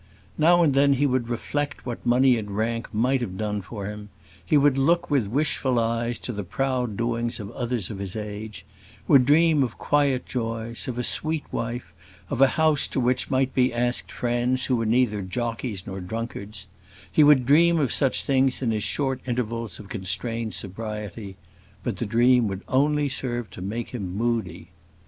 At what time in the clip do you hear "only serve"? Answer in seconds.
22.67-23.51